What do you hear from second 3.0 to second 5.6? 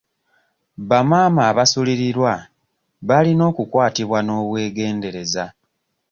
balina okukwatibwa n'obwegendereza.